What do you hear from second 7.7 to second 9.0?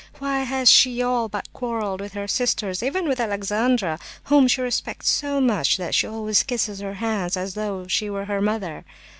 she were her mother?